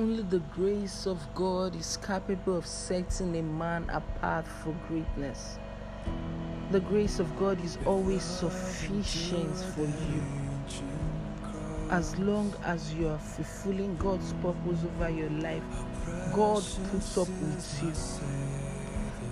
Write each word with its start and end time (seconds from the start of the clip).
Only 0.00 0.22
the 0.22 0.38
grace 0.56 1.06
of 1.06 1.18
God 1.34 1.76
is 1.76 1.98
capable 1.98 2.56
of 2.56 2.66
setting 2.66 3.36
a 3.36 3.42
man 3.42 3.84
apart 3.90 4.46
for 4.46 4.74
greatness. 4.88 5.58
The 6.70 6.80
grace 6.80 7.20
of 7.20 7.38
God 7.38 7.62
is 7.62 7.76
always 7.84 8.22
sufficient 8.22 9.54
for 9.74 9.82
you. 9.82 10.22
As 11.90 12.18
long 12.18 12.54
as 12.64 12.94
you 12.94 13.08
are 13.08 13.18
fulfilling 13.18 13.94
God's 13.98 14.32
purpose 14.40 14.82
over 14.86 15.10
your 15.10 15.28
life, 15.28 15.62
God 16.32 16.64
puts 16.90 17.18
up 17.18 17.28
with 17.28 17.82
you. 17.82 18.69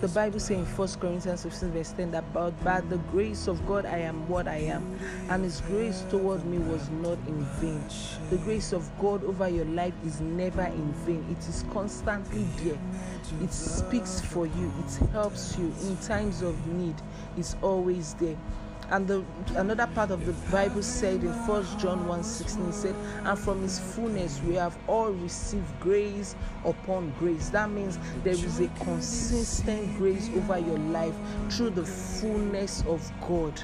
The 0.00 0.06
Bible 0.06 0.38
says 0.38 0.58
in 0.58 0.64
1 0.64 0.88
Corinthians 1.00 1.42
15, 1.42 1.70
verse 1.72 1.90
10 1.90 2.14
about 2.14 2.62
by 2.62 2.80
the 2.82 2.98
grace 3.10 3.48
of 3.48 3.66
God 3.66 3.84
I 3.84 3.98
am 3.98 4.28
what 4.28 4.46
I 4.46 4.58
am, 4.58 4.96
and 5.28 5.42
His 5.42 5.60
grace 5.62 6.04
toward 6.08 6.44
me 6.44 6.58
was 6.58 6.88
not 6.88 7.18
in 7.26 7.44
vain. 7.58 7.82
The 8.30 8.36
grace 8.36 8.72
of 8.72 8.88
God 9.00 9.24
over 9.24 9.48
your 9.48 9.64
life 9.64 9.94
is 10.06 10.20
never 10.20 10.62
in 10.62 10.92
vain, 11.04 11.26
it 11.28 11.48
is 11.48 11.64
constantly 11.72 12.44
there. 12.62 12.78
It 13.42 13.52
speaks 13.52 14.20
for 14.20 14.46
you, 14.46 14.72
it 14.86 15.10
helps 15.10 15.58
you 15.58 15.74
in 15.82 15.96
times 15.96 16.42
of 16.42 16.54
need, 16.68 16.94
it's 17.36 17.56
always 17.60 18.14
there 18.14 18.36
and 18.90 19.06
the 19.06 19.24
another 19.56 19.86
part 19.88 20.10
of 20.10 20.24
the 20.24 20.32
bible 20.50 20.82
said 20.82 21.22
in 21.22 21.32
first 21.46 21.78
john 21.78 22.06
1 22.06 22.22
16 22.22 22.72
said 22.72 22.94
and 23.24 23.38
from 23.38 23.60
his 23.62 23.78
fullness 23.78 24.40
we 24.42 24.54
have 24.54 24.76
all 24.86 25.10
received 25.10 25.80
grace 25.80 26.34
upon 26.64 27.12
grace. 27.18 27.48
That 27.50 27.70
means 27.70 27.98
there 28.24 28.32
is 28.32 28.60
a 28.60 28.68
consistent 28.82 29.96
grace 29.96 30.30
over 30.36 30.58
your 30.58 30.78
life 30.78 31.14
through 31.50 31.70
the 31.70 31.84
fullness 31.84 32.84
of 32.86 33.10
god. 33.20 33.60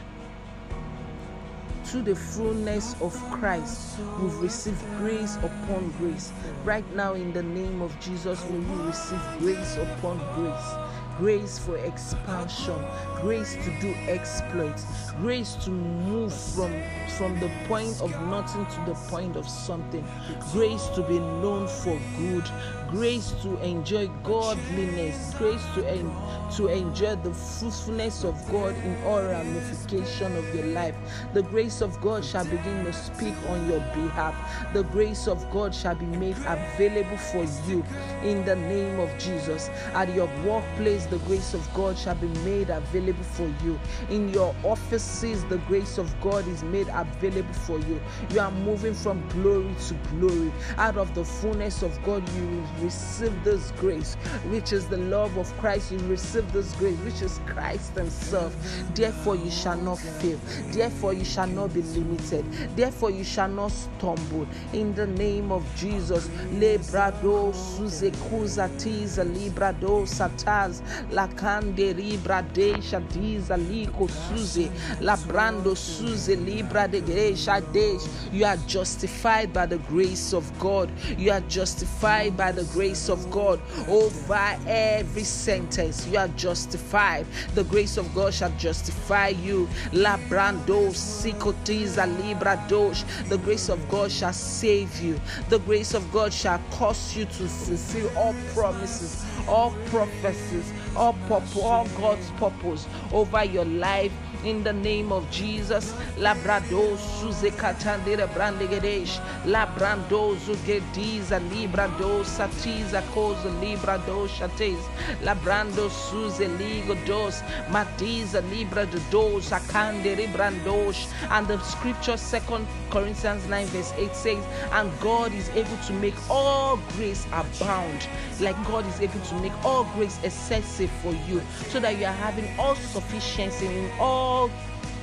Through 1.85 2.03
the 2.03 2.17
fullness 2.17 3.01
of 3.01 3.15
Christ, 3.31 3.99
we've 4.21 4.35
received 4.41 4.83
grace 4.97 5.37
upon 5.37 5.91
grace. 5.99 6.33
Right 6.65 6.85
now, 6.95 7.13
in 7.13 7.33
the 7.33 7.43
name 7.43 7.83
of 7.83 7.99
Jesus, 8.01 8.43
may 8.49 8.57
you 8.57 8.83
receive 8.83 9.21
grace 9.39 9.77
upon 9.77 10.19
grace 10.35 10.94
grace 11.19 11.59
for 11.59 11.77
expansion, 11.79 12.79
grace 13.21 13.55
to 13.55 13.81
do 13.81 13.95
exploits, 14.09 15.13
grace 15.19 15.55
to 15.65 15.71
move 15.71 16.33
from 16.35 16.73
from 17.19 17.39
the 17.41 17.49
point 17.69 18.01
of 18.01 18.11
nothing 18.29 18.67
to 18.67 18.81
the 18.87 18.95
point 19.09 19.37
of 19.37 19.49
something, 19.49 20.05
grace 20.53 20.89
to 20.89 21.03
be 21.03 21.19
known 21.19 21.69
for 21.69 21.99
good, 22.19 22.45
grace 22.89 23.33
to 23.43 23.57
enjoy 23.65 24.09
godliness, 24.25 25.35
grace 25.39 25.65
to 25.75 25.87
en- 25.89 26.11
to 26.57 26.69
enjoy 26.69 27.15
the 27.17 27.33
fruitfulness 27.33 28.25
of 28.25 28.35
God 28.51 28.75
in 28.77 28.97
all 29.05 29.23
ramification 29.23 30.37
of 30.37 30.55
your 30.55 30.67
life. 30.67 30.97
The 31.33 31.43
grace 31.43 31.81
of 31.81 32.01
God 32.01 32.25
shall 32.25 32.45
begin 32.45 32.85
to 32.85 32.93
speak 32.93 33.35
on 33.49 33.69
your 33.69 33.81
behalf. 33.95 34.35
The 34.73 34.83
grace 34.85 35.27
of 35.29 35.49
God 35.51 35.75
shall 35.75 35.95
be 35.95 36.07
made 36.07 36.37
available 36.47 37.17
for 37.17 37.45
you 37.69 37.85
in 38.23 38.45
the 38.45 38.57
name 38.57 39.01
of 39.01 39.17
Jesus. 39.19 39.69
At 39.95 40.15
your 40.15 40.29
workplace 40.45 41.04
the 41.07 41.19
grace 41.19 41.55
of 41.55 41.75
God 41.75 41.99
shall 41.99 42.15
be 42.15 42.29
made 42.45 42.71
available 42.71 43.23
for 43.25 43.51
you. 43.65 43.79
In 44.11 44.29
your 44.31 44.55
offices, 44.63 45.45
the 45.47 45.59
grace 45.69 45.99
of 45.99 46.19
God 46.21 46.47
is 46.49 46.63
made 46.65 46.89
available 46.93 47.53
for 47.55 47.79
you. 47.81 48.01
You 48.31 48.41
are 48.41 48.51
moving 48.51 48.95
from 48.95 49.27
glory 49.29 49.75
to 49.89 49.95
glory. 50.11 50.53
Out 50.79 50.97
of 50.97 51.15
the 51.15 51.25
fullness 51.25 51.83
of 51.83 52.03
God, 52.05 52.29
you 52.37 52.65
receive 52.81 53.33
this 53.45 53.71
grace, 53.73 54.15
which 54.49 54.73
is 54.73 54.87
the 54.87 54.99
love 54.99 55.37
of 55.37 55.53
Christ. 55.59 55.93
You 55.93 55.99
receive 56.01 56.51
this 56.53 56.73
grace, 56.75 56.99
which 57.01 57.23
is 57.23 57.41
Christ 57.47 57.95
Himself. 57.95 58.55
Therefore, 58.95 59.37
you 59.37 59.51
shall 59.51 59.77
not 59.77 59.99
fail. 59.99 60.39
Therefore, 60.73 61.13
you 61.13 61.25
shall 61.25 61.47
not 61.47 61.75
be 61.75 61.83
limited. 61.83 62.45
Therefore, 62.77 63.11
you 63.11 63.25
shall 63.25 63.49
not 63.49 63.73
stumble. 63.73 64.47
In 64.73 64.95
the 64.95 65.07
name 65.07 65.53
of 65.53 65.65
Jesus, 65.77 66.29
Lebrado 66.55 67.53
Suzekuza 67.53 68.69
Tiza 68.79 69.25
Librado 69.25 70.07
Sataz 70.07 70.83
la 71.11 71.27
cande 71.29 71.95
libra 71.95 72.43
de 72.53 72.75
shadiza 72.75 73.57
liko 73.57 74.09
suze. 74.09 74.71
La 75.01 75.17
brando 75.17 75.77
suze 75.77 76.37
libra 76.37 76.89
de 76.89 77.01
gresha 77.01 77.61
de. 77.73 77.99
You 78.33 78.45
are 78.45 78.57
justified 78.67 79.53
by 79.53 79.67
the 79.67 79.79
grace 79.79 80.33
of 80.33 80.51
God. 80.59 80.91
You 81.19 81.33
are 81.33 81.41
justified 81.43 82.37
by 82.37 82.53
the 82.53 82.65
grace 82.73 83.09
of 83.09 83.31
God 83.31 83.61
over 83.89 84.57
every 84.67 85.25
sentence. 85.25 86.07
You 86.07 86.19
are 86.19 86.29
justified. 86.29 87.27
The 87.55 87.65
grace 87.65 87.97
of 87.97 88.13
God 88.15 88.35
shall 88.35 88.53
justify 88.59 89.29
you. 89.29 89.69
La 89.93 90.17
brando 90.29 90.91
sikotiza 90.93 92.07
libra 92.23 92.63
dosh 92.69 93.05
the 93.29 93.39
grace 93.39 93.69
of 93.69 93.89
God 93.89 94.11
shall 94.11 94.33
save 94.33 95.01
you. 95.03 95.21
The 95.49 95.59
grace 95.61 95.95
of 95.95 96.11
God 96.13 96.33
shall 96.33 96.61
cause 96.71 97.17
you 97.17 97.25
to 97.25 97.49
fulfill 97.49 98.11
all 98.17 98.35
promises 98.55 99.25
all 99.49 99.73
prophecies 99.87 100.73
all, 100.97 101.15
purpose, 101.29 101.57
all 101.57 101.87
God's 101.97 102.31
purpose 102.33 102.87
over 103.13 103.45
your 103.45 103.65
life 103.65 104.13
in 104.45 104.63
the 104.63 104.73
name 104.73 105.13
of 105.13 105.29
Jesus. 105.31 105.93
Labrado 106.19 106.97
suze 106.99 107.51
katandira 107.51 108.29
brandegedesh. 108.29 109.19
Labrando 109.47 110.37
zugediza 110.37 111.41
librado 111.51 112.25
satiza 112.25 113.03
koza 113.15 113.49
librado 113.61 114.29
shates. 114.29 114.79
Labrando 115.23 115.91
suze 115.91 116.49
ligo 116.59 116.95
dos 117.07 117.43
matiza 117.71 118.41
libra 118.51 118.87
de 118.87 119.01
dos 119.11 119.51
akande 119.51 120.17
librandosh. 120.17 121.07
And 121.31 121.49
the 121.49 121.59
scripture, 121.61 122.17
Second 122.17 122.67
Corinthians 122.91 123.47
9, 123.49 123.67
verse 123.67 123.93
8 123.97 124.15
says, 124.15 124.45
And 124.73 124.91
God 125.01 125.33
is 125.33 125.49
able 125.51 125.77
to 125.87 125.93
make 125.95 126.15
all 126.31 126.79
grace 126.97 127.27
abound. 127.33 128.07
Like 128.41 128.57
God 128.67 128.87
is 128.87 129.01
able 129.01 129.21
to 129.21 129.35
make 129.41 129.65
all 129.65 129.85
grace 129.95 130.19
excessive 130.23 130.84
for 130.87 131.13
you, 131.29 131.43
so 131.69 131.81
that 131.81 131.99
you 131.99 132.07
are 132.07 132.13
having 132.13 132.49
all 132.59 132.75
sufficiency 132.75 133.67
in 133.67 133.91
all 133.99 134.51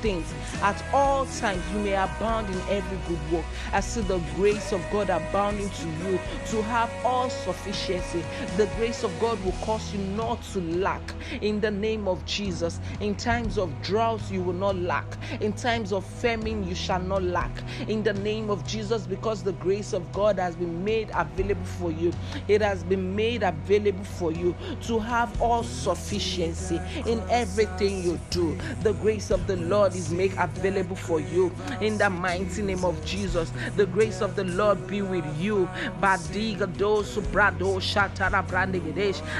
things. 0.01 0.33
At 0.61 0.83
all 0.93 1.25
times 1.25 1.63
you 1.71 1.79
may 1.79 1.93
abound 1.93 2.49
in 2.49 2.59
every 2.69 2.97
good 3.07 3.31
work. 3.31 3.45
I 3.71 3.79
see 3.79 4.01
the 4.01 4.19
grace 4.35 4.71
of 4.71 4.83
god 4.91 5.09
abounding 5.09 5.69
to 5.69 5.87
you 6.03 6.19
to 6.47 6.61
have 6.63 6.91
all 7.05 7.29
sufficiency. 7.29 8.23
The 8.57 8.67
grace 8.77 9.03
of 9.03 9.17
god 9.19 9.43
will 9.43 9.55
cause 9.63 9.93
you 9.93 9.99
not 9.99 10.41
to 10.53 10.59
lack 10.61 11.01
in 11.41 11.61
the 11.61 11.71
name 11.71 12.07
of 12.07 12.25
jesus. 12.25 12.79
In 12.99 13.15
times 13.15 13.57
of 13.57 13.69
drought 13.81 14.21
you 14.31 14.41
will 14.41 14.53
not 14.53 14.75
lack. 14.75 15.05
In 15.39 15.53
times 15.53 15.93
of 15.93 16.05
famine 16.05 16.67
you 16.67 16.75
shall 16.75 17.01
not 17.01 17.23
lack. 17.23 17.51
In 17.87 18.03
the 18.03 18.13
name 18.13 18.49
of 18.49 18.65
jesus 18.67 19.05
because 19.05 19.43
the 19.43 19.53
grace 19.53 19.93
of 19.93 20.11
god 20.11 20.39
has 20.39 20.55
been 20.55 20.83
made 20.83 21.09
available 21.15 21.65
for 21.65 21.91
you. 21.91 22.11
It 22.47 22.61
has 22.61 22.83
been 22.83 23.15
made 23.15 23.43
available 23.43 24.03
for 24.03 24.31
you 24.31 24.55
to 24.83 24.99
have 24.99 25.41
all 25.41 25.63
sufficiency 25.63 26.79
in 27.05 27.21
everything 27.29 28.03
you 28.03 28.19
do. 28.29 28.57
The 28.81 28.93
grace 28.93 29.31
of 29.31 29.47
the 29.47 29.57
lord 29.57 29.90
God 29.91 29.99
is 29.99 30.11
make 30.11 30.37
available 30.37 30.95
for 30.95 31.19
you 31.19 31.51
in 31.81 31.97
the 31.97 32.09
mighty 32.09 32.61
name 32.61 32.85
of 32.85 33.03
Jesus. 33.05 33.51
The 33.75 33.85
grace 33.85 34.21
of 34.21 34.35
the 34.35 34.45
Lord 34.45 34.87
be 34.87 35.01
with 35.01 35.25
you. 35.39 35.67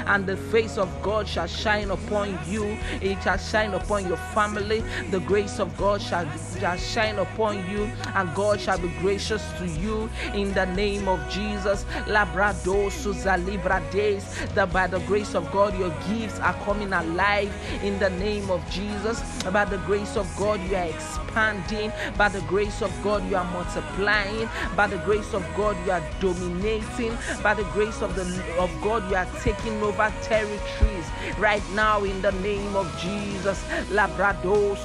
And 0.06 0.26
the 0.26 0.36
face 0.50 0.78
of 0.78 1.02
God 1.02 1.28
shall 1.28 1.46
shine 1.46 1.90
upon 1.90 2.38
you. 2.48 2.76
It 3.00 3.22
shall 3.22 3.38
shine 3.38 3.72
upon 3.74 4.06
your 4.06 4.18
family. 4.34 4.84
The 5.10 5.20
grace 5.20 5.58
of 5.58 5.74
God 5.76 6.02
shall, 6.02 6.28
shall 6.58 6.76
shine 6.76 7.18
upon 7.18 7.68
you, 7.70 7.90
and 8.14 8.34
God 8.34 8.60
shall 8.60 8.78
be 8.78 8.88
gracious 9.00 9.42
to 9.58 9.66
you 9.66 10.10
in 10.34 10.52
the 10.52 10.66
name 10.66 11.08
of 11.08 11.18
Jesus. 11.30 11.86
Labrador 12.06 12.90
That 12.90 14.72
by 14.72 14.86
the 14.86 15.00
grace 15.00 15.34
of 15.34 15.50
God, 15.52 15.78
your 15.78 15.94
gifts 16.08 16.38
are 16.40 16.54
coming 16.64 16.92
alive 16.92 17.52
in 17.82 17.98
the 17.98 18.10
name 18.10 18.50
of 18.50 18.60
Jesus. 18.70 19.22
By 19.44 19.64
the 19.64 19.78
grace 19.78 20.16
of 20.16 20.26
God. 20.36 20.41
God, 20.42 20.60
you 20.68 20.74
are 20.74 20.86
expanding. 20.86 21.92
By 22.18 22.28
the 22.28 22.40
grace 22.42 22.82
of 22.82 22.92
God, 23.04 23.22
you 23.30 23.36
are 23.36 23.44
multiplying. 23.52 24.48
By 24.74 24.88
the 24.88 24.98
grace 24.98 25.34
of 25.34 25.46
God, 25.56 25.76
you 25.86 25.92
are 25.92 26.02
dominating. 26.18 27.16
By 27.44 27.54
the 27.54 27.62
grace 27.72 28.02
of 28.02 28.16
the 28.16 28.24
of 28.58 28.70
God, 28.82 29.08
you 29.08 29.14
are 29.14 29.28
taking 29.40 29.80
over 29.84 30.12
territories 30.20 31.06
right 31.38 31.62
now 31.74 32.02
in 32.02 32.20
the 32.22 32.32
name 32.42 32.74
of 32.74 32.90
Jesus. 32.98 33.62
Labrador 33.92 34.76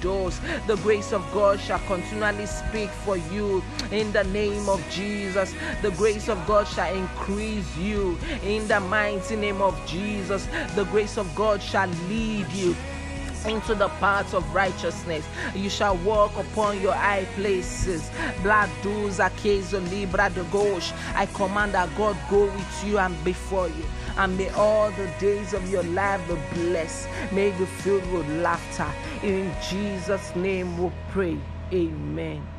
dos. 0.00 0.40
The 0.66 0.76
grace 0.82 1.12
of 1.12 1.22
God 1.32 1.60
shall 1.60 1.78
continually 1.86 2.46
speak 2.46 2.90
for 3.04 3.16
you 3.16 3.62
in 3.92 4.10
the 4.10 4.24
name 4.24 4.68
of 4.68 4.82
Jesus. 4.90 5.54
The 5.82 5.92
grace 5.92 6.28
of 6.28 6.44
God 6.44 6.66
shall 6.66 6.92
increase 6.92 7.76
you 7.76 8.18
in 8.42 8.66
the 8.66 8.80
mighty 8.80 9.36
name 9.36 9.62
of 9.62 9.80
Jesus. 9.86 10.48
The 10.74 10.84
grace 10.90 11.18
of 11.18 11.32
God 11.36 11.62
shall 11.62 11.88
lead 12.08 12.50
you 12.50 12.74
into 13.48 13.74
the 13.74 13.88
paths 14.00 14.34
of 14.34 14.54
righteousness. 14.54 15.24
You 15.54 15.70
shall 15.70 15.96
walk 15.98 16.36
upon 16.36 16.80
your 16.80 16.94
high 16.94 17.24
places. 17.34 18.10
I 18.44 18.68
command 21.34 21.74
that 21.74 21.88
God 21.96 22.16
go 22.30 22.44
with 22.44 22.84
you 22.84 22.98
and 22.98 23.24
before 23.24 23.68
you. 23.68 23.84
And 24.16 24.36
may 24.38 24.48
all 24.50 24.90
the 24.92 25.10
days 25.18 25.52
of 25.52 25.70
your 25.70 25.82
life 25.82 26.20
be 26.28 26.36
blessed. 26.54 27.08
May 27.32 27.50
be 27.50 27.64
filled 27.66 28.10
with 28.12 28.28
laughter. 28.40 28.90
In 29.22 29.52
Jesus' 29.68 30.34
name 30.34 30.78
we 30.78 30.90
pray. 31.10 31.38
Amen. 31.72 32.55